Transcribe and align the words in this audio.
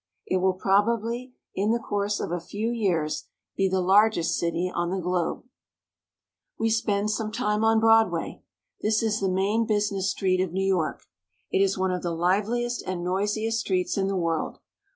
It 0.25 0.37
will 0.37 0.55
probably, 0.55 1.35
in 1.53 1.69
the 1.69 1.77
course 1.77 2.19
of 2.19 2.31
a 2.31 2.39
few 2.39 2.71
years, 2.71 3.25
be 3.55 3.69
the 3.69 3.81
largest 3.81 4.35
city 4.35 4.71
on 4.73 4.89
the 4.89 4.99
globe. 4.99 5.43
Manhattan 6.57 6.57
Island. 6.57 6.57
BROADWAY. 6.57 6.57
6i 6.57 6.59
We 6.65 6.69
spend 6.71 7.11
some 7.11 7.31
time 7.31 7.63
on 7.63 7.79
Broadway. 7.79 8.41
This 8.81 9.03
is 9.03 9.19
the 9.19 9.29
main 9.29 9.67
business 9.67 10.09
street 10.09 10.41
of 10.41 10.51
New 10.53 10.65
York. 10.65 11.05
It 11.51 11.61
is 11.61 11.77
one 11.77 11.91
of 11.91 12.01
the 12.01 12.15
hveUest 12.15 12.81
and 12.87 13.03
noisiest 13.03 13.59
streets 13.59 13.95
in 13.95 14.07
the 14.07 14.15
world. 14.17 14.57